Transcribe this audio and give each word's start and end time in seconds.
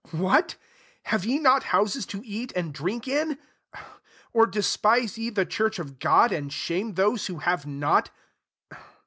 22 0.09 0.23
What? 0.23 0.55
have 1.03 1.21
je 1.21 1.37
not 1.37 1.61
houses 1.65 2.07
to 2.07 2.23
eat 2.25 2.51
and 2.55 2.73
drink 2.73 3.03
inP 3.07 3.37
or 4.33 4.47
despise 4.47 5.15
ye 5.15 5.29
the 5.29 5.45
church 5.45 5.77
bf 5.77 5.99
God, 5.99 6.31
and 6.31 6.51
shame 6.51 6.95
those 6.95 7.27
who 7.27 7.37
have 7.37 7.67
not? 7.67 8.09